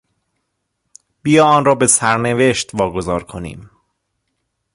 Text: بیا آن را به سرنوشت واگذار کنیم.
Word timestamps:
بیا 1.23 1.45
آن 1.45 1.65
را 1.65 1.75
به 1.75 1.87
سرنوشت 1.87 2.69
واگذار 2.75 3.23
کنیم. 3.23 3.69